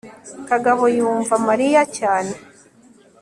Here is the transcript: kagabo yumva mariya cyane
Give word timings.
kagabo 0.49 0.83
yumva 0.97 1.33
mariya 1.47 1.81
cyane 1.97 2.33